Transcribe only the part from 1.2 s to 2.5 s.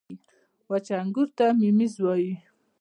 ته مميز وايي.